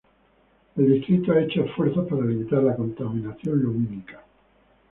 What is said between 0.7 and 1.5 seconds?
El distrito ha